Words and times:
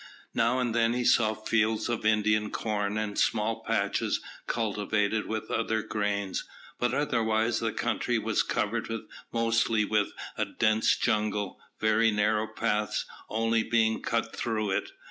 Now 0.33 0.57
and 0.57 0.73
then 0.73 0.93
he 0.93 1.03
saw 1.05 1.35
fields 1.35 1.87
of 1.87 2.07
Indian 2.07 2.49
corn, 2.49 2.97
and 2.97 3.19
small 3.19 3.63
patches 3.63 4.19
cultivated 4.47 5.27
with 5.27 5.51
other 5.51 5.83
grains, 5.83 6.43
but 6.79 6.91
otherwise 6.91 7.59
the 7.59 7.71
country 7.71 8.17
was 8.17 8.41
covered 8.41 8.89
mostly 9.31 9.85
with 9.85 10.11
a 10.39 10.45
dense 10.45 10.97
jungle, 10.97 11.59
very 11.79 12.09
narrow 12.09 12.47
paths 12.47 13.05
only 13.29 13.61
being 13.61 14.01
cut 14.01 14.35
through 14.35 14.71
it. 14.71 14.91